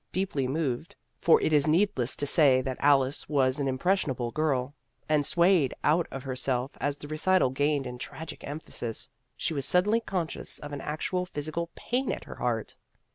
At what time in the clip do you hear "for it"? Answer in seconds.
1.19-1.53